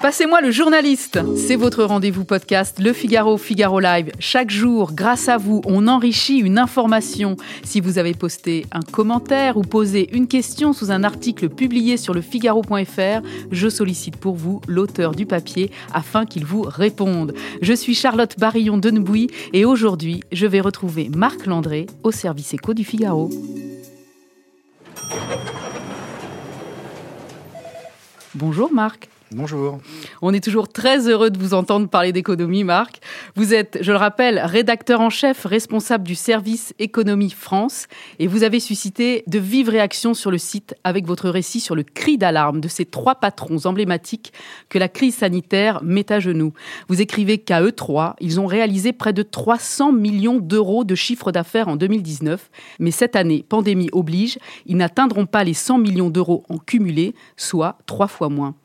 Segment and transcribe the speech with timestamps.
[0.00, 1.20] Passez-moi le journaliste.
[1.36, 4.12] C'est votre rendez-vous podcast Le Figaro Figaro Live.
[4.18, 7.36] Chaque jour, grâce à vous, on enrichit une information.
[7.64, 12.14] Si vous avez posté un commentaire ou posé une question sous un article publié sur
[12.14, 13.20] le figaro.fr,
[13.52, 17.34] je sollicite pour vous l'auteur du papier afin qu'il vous réponde.
[17.60, 22.54] Je suis Charlotte Barillon de Nebouy et aujourd'hui, je vais retrouver Marc Landré au service
[22.54, 23.28] éco du Figaro.
[28.40, 29.10] Bonjour Marc.
[29.32, 29.78] Bonjour.
[30.22, 32.98] On est toujours très heureux de vous entendre parler d'économie, Marc.
[33.36, 37.86] Vous êtes, je le rappelle, rédacteur en chef, responsable du service Économie France,
[38.18, 41.84] et vous avez suscité de vives réactions sur le site avec votre récit sur le
[41.84, 44.32] cri d'alarme de ces trois patrons emblématiques
[44.68, 46.52] que la crise sanitaire met à genoux.
[46.88, 51.30] Vous écrivez qu'à eux trois, ils ont réalisé près de 300 millions d'euros de chiffre
[51.30, 56.42] d'affaires en 2019, mais cette année, pandémie oblige, ils n'atteindront pas les 100 millions d'euros
[56.48, 58.56] en cumulé, soit trois fois moins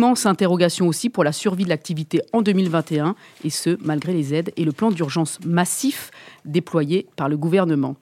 [0.00, 4.50] immense interrogation aussi pour la survie de l'activité en 2021, et ce, malgré les aides
[4.56, 6.10] et le plan d'urgence massif
[6.46, 7.96] déployé par le gouvernement.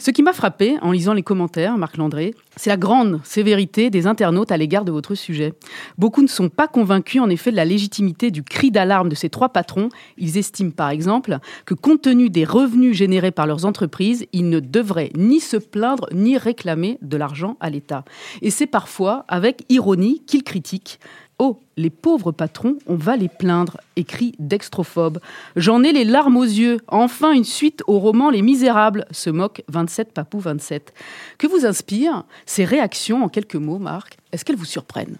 [0.00, 4.06] Ce qui m'a frappé en lisant les commentaires, Marc Landré, c'est la grande sévérité des
[4.06, 5.54] internautes à l'égard de votre sujet.
[5.96, 9.28] Beaucoup ne sont pas convaincus en effet de la légitimité du cri d'alarme de ces
[9.28, 9.88] trois patrons.
[10.16, 14.60] Ils estiment par exemple que compte tenu des revenus générés par leurs entreprises, ils ne
[14.60, 18.04] devraient ni se plaindre ni réclamer de l'argent à l'État.
[18.40, 21.00] Et c'est parfois avec ironie qu'ils critiquent
[21.40, 25.20] Oh, les pauvres patrons, on va les plaindre, écrit Dextrophobe.
[25.54, 26.78] J'en ai les larmes aux yeux.
[26.88, 30.92] Enfin une suite au roman Les Misérables, se moque 27 Papou 27.
[31.38, 34.16] Que vous inspirent ces réactions en quelques mots, Marc?
[34.32, 35.16] Est-ce qu'elles vous surprennent?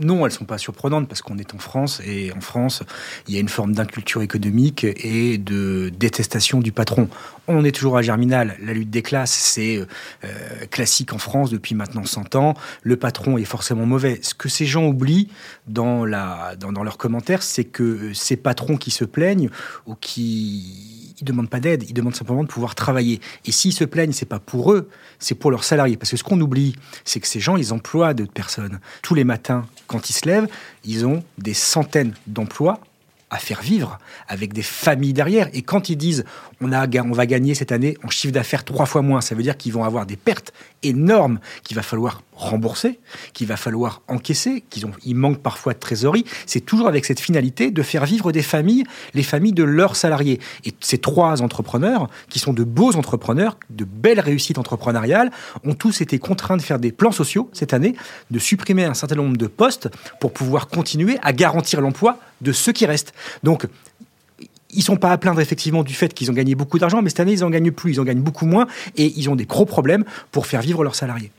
[0.00, 2.82] Non, elles sont pas surprenantes parce qu'on est en France et en France,
[3.28, 7.08] il y a une forme d'inculture économique et de détestation du patron.
[7.48, 8.56] On est toujours à Germinal.
[8.62, 9.86] La lutte des classes, c'est euh,
[10.70, 12.54] classique en France depuis maintenant 100 ans.
[12.82, 14.20] Le patron est forcément mauvais.
[14.22, 15.28] Ce que ces gens oublient
[15.66, 19.50] dans, leurs commentaires, c'est que ces patrons qui se plaignent
[19.86, 23.20] ou qui ils demandent pas d'aide, ils demandent simplement de pouvoir travailler.
[23.44, 25.98] Et s'ils se plaignent, c'est pas pour eux, c'est pour leurs salariés.
[25.98, 26.74] Parce que ce qu'on oublie,
[27.04, 28.80] c'est que ces gens, ils emploient d'autres personnes.
[29.02, 30.46] Tous les matins, quand ils se lèvent,
[30.84, 32.78] ils ont des centaines d'emplois
[33.28, 35.48] à faire vivre, avec des familles derrière.
[35.52, 36.24] Et quand ils disent
[36.60, 39.72] on, va gagner cette année en chiffre d'affaires trois fois moins, ça veut dire qu'ils
[39.72, 40.52] vont avoir des pertes
[40.84, 42.98] énormes qu'il va falloir rembourser,
[43.32, 46.24] qu'il va falloir encaisser, qu'ils ont, ils manquent parfois de trésorerie.
[46.46, 48.84] C'est toujours avec cette finalité de faire vivre des familles,
[49.14, 50.40] les familles de leurs salariés.
[50.64, 55.30] Et ces trois entrepreneurs, qui sont de beaux entrepreneurs, de belles réussites entrepreneuriales,
[55.64, 57.94] ont tous été contraints de faire des plans sociaux cette année,
[58.30, 62.72] de supprimer un certain nombre de postes pour pouvoir continuer à garantir l'emploi de ceux
[62.72, 63.12] qui restent.
[63.42, 63.66] Donc,
[64.72, 67.20] ils sont pas à plaindre effectivement du fait qu'ils ont gagné beaucoup d'argent, mais cette
[67.20, 69.66] année, ils en gagnent plus, ils en gagnent beaucoup moins, et ils ont des gros
[69.66, 71.32] problèmes pour faire vivre leurs salariés.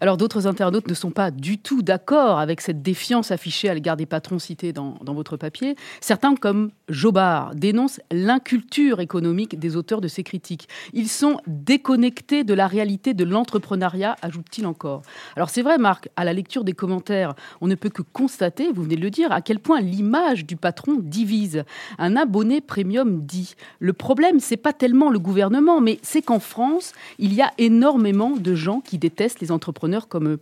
[0.00, 3.96] Alors d'autres internautes ne sont pas du tout d'accord avec cette défiance affichée à l'égard
[3.96, 5.74] des patrons cités dans, votre papier.
[6.00, 10.68] Certains, comme Jobard, dénoncent l'inculture économique des auteurs de ces critiques.
[10.92, 15.02] Ils sont déconnectés de la réalité de l'entrepreneuriat, ajoute-t-il encore.
[15.34, 18.84] Alors c'est vrai, Marc, à la lecture des commentaires, on ne peut que constater, vous
[18.84, 21.64] venez de le dire, à quel point l'image du patron divise.
[21.98, 26.92] Un abonné premium dit le problème, c'est pas tellement le gouvernement, mais c'est qu'en France,
[27.18, 30.40] il y a énormément de gens qui détestent les entrepreneurs comme eux.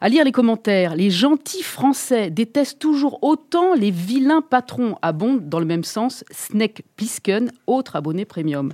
[0.00, 5.60] À lire les commentaires, les gentils Français détestent toujours autant les vilains patrons, abondent dans
[5.60, 8.72] le même sens Snake Pisken, autre abonné premium.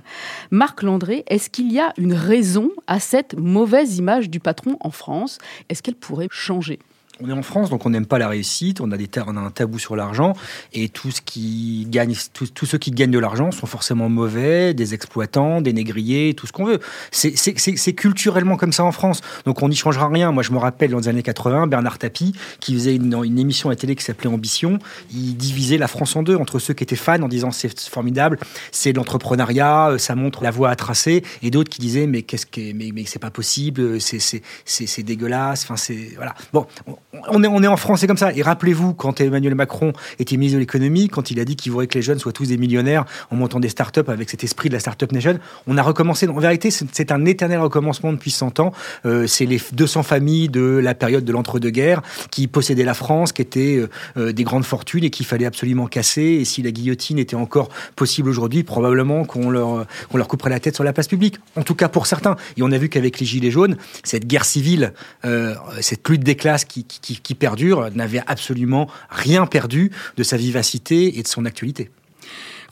[0.51, 4.91] Marc Landré, est-ce qu'il y a une raison à cette mauvaise image du patron en
[4.91, 5.37] France?
[5.69, 6.79] Est-ce qu'elle pourrait changer?
[7.21, 9.95] On est en France, donc on n'aime pas la réussite, on a, un tabou sur
[9.95, 10.33] l'argent,
[10.73, 14.93] et tout ce qui gagne, tous ceux qui gagnent de l'argent sont forcément mauvais, des
[14.93, 16.79] exploitants, des négriers, tout ce qu'on veut.
[17.11, 20.31] C'est culturellement comme ça en France, donc on n'y changera rien.
[20.31, 23.75] Moi, je me rappelle dans les années 80, Bernard Tapie, qui faisait une, émission à
[23.75, 24.79] télé qui s'appelait Ambition,
[25.13, 28.39] il divisait la France en deux, entre ceux qui étaient fans en disant c'est formidable,
[28.71, 32.45] c'est l'entrepreneuriat, euh, ça montre la voie à tracer, et d'autres qui disaient mais qu'est-ce
[32.45, 36.33] que, mais, c'est pas possible, c'est dégueulasse, enfin c'est voilà.
[36.53, 36.97] Bon, on
[37.29, 38.33] on est en France, c'est comme ça.
[38.33, 41.87] Et rappelez-vous, quand Emmanuel Macron était ministre de l'économie, quand il a dit qu'il voudrait
[41.87, 44.73] que les jeunes soient tous des millionnaires en montant des startups avec cet esprit de
[44.73, 46.27] la startup nation, on a recommencé.
[46.27, 48.71] En vérité, c'est un éternel recommencement depuis 100 ans.
[49.05, 52.01] Euh, c'est les 200 familles de la période de l'entre-deux-guerres
[52.31, 55.87] qui possédaient la France, qui étaient euh, euh, des grandes fortunes et qu'il fallait absolument
[55.87, 56.21] casser.
[56.21, 60.59] Et si la guillotine était encore possible aujourd'hui, probablement qu'on leur, qu'on leur couperait la
[60.59, 61.37] tête sur la place publique.
[61.55, 62.35] En tout cas pour certains.
[62.57, 64.93] Et on a vu qu'avec les Gilets jaunes, cette guerre civile,
[65.81, 71.19] cette lutte des classes qui, qui qui, perdure, n'avait absolument rien perdu de sa vivacité
[71.19, 71.91] et de son actualité.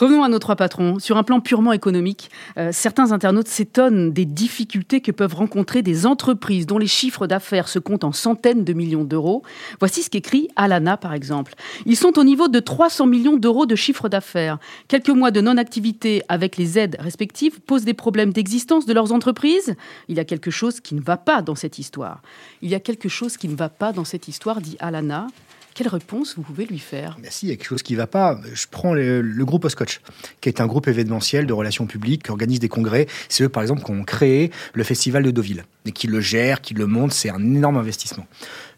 [0.04, 1.00] Revenons à nos trois patrons.
[1.00, 6.06] Sur un plan purement économique, euh, certains internautes s'étonnent des difficultés que peuvent rencontrer des
[6.06, 9.44] entreprises dont les chiffres d'affaires se comptent en centaines de millions d'euros.
[9.80, 11.54] Voici ce qu'écrit Alana, par exemple.
[11.86, 14.58] Ils sont au niveau de 300 millions d'euros de chiffre d'affaires.
[14.90, 19.74] Quelques mois de non-activité avec les aides respectives posent des problèmes d'existence de leurs entreprises.
[20.10, 22.22] Il y a quelque chose qui ne va pas dans cette histoire.
[22.62, 25.28] Il y a quelque chose qui ne va pas dans cette histoire, dit Alana.
[25.76, 27.18] Quelle réponse vous pouvez lui faire?
[27.22, 28.40] Merci, il y a quelque chose qui ne va pas.
[28.54, 30.02] Je prends le, groupe Oscotch,
[30.40, 33.08] qui est un groupe événementiel de relations publiques qui organise des congrès.
[33.28, 36.62] C'est eux, par exemple, qui ont créé le festival de Deauville et qui le gèrent,
[36.62, 37.14] qui le montent.
[37.14, 38.28] C'est un énorme investissement.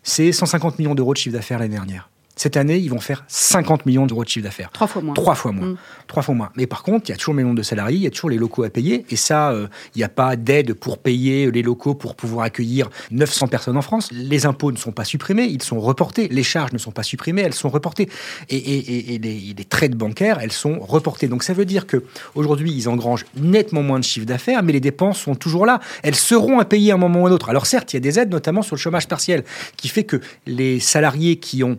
[0.04, 2.10] C'est 150 millions d'euros de chiffre d'affaires l'année dernière.
[2.36, 4.70] Cette année, ils vont faire 50 millions d'euros de chiffre d'affaires.
[4.72, 5.14] Trois fois moins.
[5.14, 5.68] Trois fois moins.
[5.68, 5.78] Mm.
[6.08, 6.50] Trois fois moins.
[6.56, 8.30] Mais par contre, il y a toujours le nombre de salariés, il y a toujours
[8.30, 9.06] les locaux à payer.
[9.10, 12.90] Et ça, euh, il n'y a pas d'aide pour payer les locaux pour pouvoir accueillir
[13.12, 14.10] 900 personnes en France.
[14.12, 16.28] Les impôts ne sont pas supprimés, ils sont reportés.
[16.28, 18.10] Les charges ne sont pas supprimées, elles sont reportées.
[18.50, 21.28] Et, les, les, traites bancaires, elles sont reportées.
[21.28, 22.04] Donc ça veut dire que
[22.36, 25.80] aujourd'hui, ils engrangent nettement moins de chiffre d'affaires, mais les dépenses sont toujours là.
[26.04, 27.50] Elles seront à payer à un moment ou à un autre.
[27.50, 29.44] Alors certes, il y a des aides, notamment sur le chômage partiel,
[29.78, 31.78] qui fait que les salariés qui ont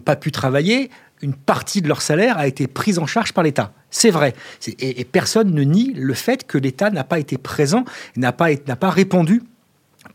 [0.00, 0.90] pas pu travailler,
[1.22, 3.72] une partie de leur salaire a été prise en charge par l'État.
[3.90, 4.34] C'est vrai.
[4.78, 7.84] Et, personne ne nie le fait que l'État n'a pas été présent,
[8.16, 9.42] n'a pas, n'a pas répondu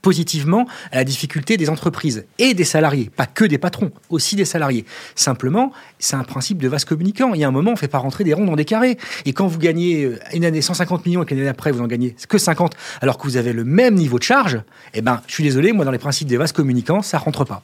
[0.02, 4.46] positivement à la difficulté des entreprises et des salariés, pas que des patrons, aussi des
[4.46, 4.86] salariés.
[5.16, 7.34] Simplement, c'est un principe de vase communicant.
[7.34, 8.98] Il y a un moment, on ne fait pas rentrer des ronds dans des carrés.
[9.26, 11.88] Et quand vous gagnez euh, une année 150 millions et qu'une année après, vous en
[11.88, 14.62] gagnez que 50, alors que vous avez le même niveau de charge,
[14.94, 17.62] eh ben, je suis désolé, moi, dans les principes des vases communicants, ça rentre pas.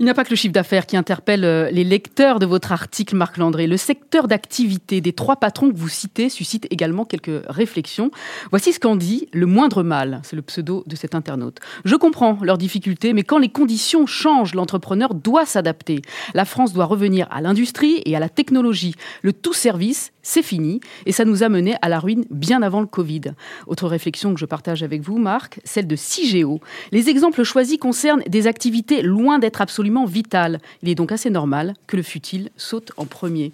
[0.00, 2.72] Il n'y a pas que le chiffre d'affaires qui interpelle euh, les lecteurs de votre
[2.72, 3.66] article, Marc Landré.
[3.66, 8.10] Le secteur d'activité des trois patrons que vous citez suscite également quelques réflexions.
[8.48, 11.58] Voici ce qu'en dit le moindre mal, c'est le pseudo de cet internaute.
[11.84, 16.00] Je comprends leurs difficultés, mais quand les conditions changent, l'entrepreneur doit s'adapter.
[16.32, 18.94] La France doit revenir à l'industrie et à la technologie.
[19.20, 22.80] Le tout service, c'est fini, et ça nous a mené à la ruine bien avant
[22.80, 23.32] le Covid.
[23.66, 26.60] Autre réflexion que je partage avec vous, Marc, celle de CIGEO.
[26.92, 30.60] Les exemples choisis concernent des activités loin d'être absolument vital.
[30.82, 33.52] Il est donc assez normal que le futile saute en premier.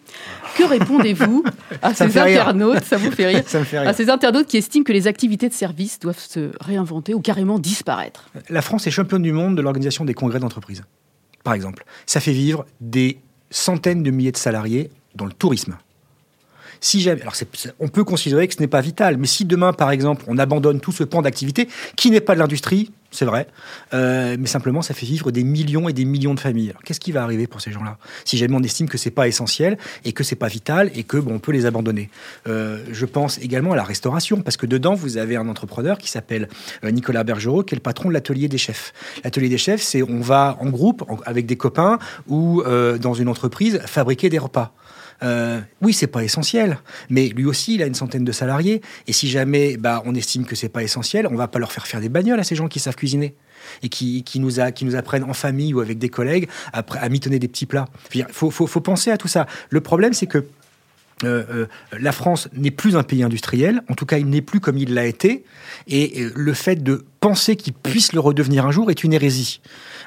[0.57, 1.45] Que répondez-vous
[1.83, 2.85] à ces internautes?
[2.85, 3.43] Ça vous fait rire,
[3.87, 7.59] À ces internautes qui estiment que les activités de service doivent se réinventer ou carrément
[7.59, 8.31] disparaître.
[8.49, 10.83] La France est championne du monde de l'organisation des congrès d'entreprise,
[11.45, 11.85] par exemple.
[12.07, 13.19] Ça fait vivre des
[13.51, 15.77] centaines de milliers de salariés dans le tourisme.
[16.81, 17.35] Si alors
[17.81, 20.81] on peut considérer que ce n'est pas vital, mais si demain, par exemple, on abandonne
[20.81, 23.47] tout ce pan d'activité qui n'est pas de l'industrie, c'est vrai,
[23.95, 26.75] euh, mais simplement ça fait vivre des millions et des millions de familles.
[26.85, 27.99] Qu'est-ce qui va arriver pour ces gens-là?
[28.25, 31.17] Si jamais on estime que c'est pas essentiel et que c'est pas vital et que
[31.17, 32.11] bon, on peut les abandonner.
[32.47, 36.11] Euh, je pense également à la restauration parce que dedans vous avez un entrepreneur qui
[36.11, 36.49] s'appelle
[36.85, 38.93] euh, Nicolas Bergerot, qui est le patron de l'atelier des chefs.
[39.25, 42.63] L'atelier des chefs, c'est on va en groupe avec des copains ou
[43.01, 44.75] dans une entreprise fabriquer des repas.
[45.23, 46.79] Euh, oui, c'est pas essentiel,
[47.09, 48.83] mais lui aussi, il a une centaine de salariés.
[49.07, 51.87] Et si jamais bah, on estime que c'est pas essentiel, on va pas leur faire
[51.87, 53.35] faire des bagnoles à ces gens qui savent cuisiner
[53.83, 57.09] et qui, nous, a, qui nous apprennent en famille ou avec des collègues à, à
[57.09, 57.87] mitonner des petits plats.
[58.15, 59.47] Il faut, faut, penser à tout ça.
[59.71, 60.45] Le problème, c'est que
[61.25, 61.67] euh, euh,
[61.99, 64.93] la France n'est plus un pays industriel, en tout cas il n'est plus comme il
[64.93, 65.45] l'a été,
[65.89, 69.61] et le fait de penser qu'il puisse le redevenir un jour est une hérésie.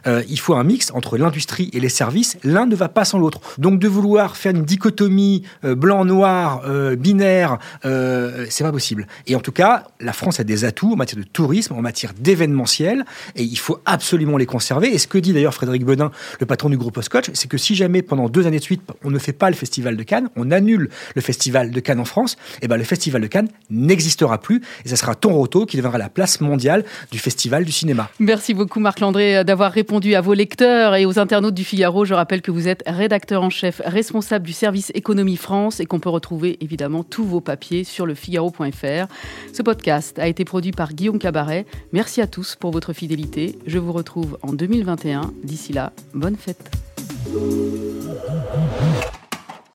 [0.07, 2.37] Euh, il faut un mix entre l'industrie et les services.
[2.45, 3.41] L'un ne va pas sans l'autre.
[3.57, 9.05] Donc de vouloir faire une dichotomie euh, blanc-noir, euh, binaire, c'est pas possible.
[9.27, 12.13] Et en tout cas, la France a des atouts en matière de tourisme, en matière
[12.17, 13.03] d'événementiel,
[13.35, 14.93] et il faut absolument les conserver.
[14.93, 17.75] Et ce que dit d'ailleurs Frédéric Bedin, le patron du groupe Oscotch, c'est que si
[17.75, 20.51] jamais pendant deux années de suite, on ne fait pas le festival de Cannes, on
[20.51, 24.37] annule le festival de Cannes en France, et eh ben le festival de Cannes n'existera
[24.37, 28.09] plus, et ça sera Toronto qui deviendra la place mondiale du festival du cinéma.
[28.19, 32.05] Merci beaucoup Marc Landré d'avoir répondu à vos lecteurs et aux internautes du Figaro.
[32.05, 35.99] Je rappelle que vous êtes rédacteur en chef, responsable du service Économie France et qu'on
[35.99, 39.07] peut retrouver évidemment tous vos papiers sur le Figaro.fr.
[39.53, 41.65] Ce podcast a été produit par Guillaume Cabaret.
[41.93, 43.57] Merci à tous pour votre fidélité.
[43.65, 45.33] Je vous retrouve en 2021.
[45.43, 46.71] D'ici là, bonne fête.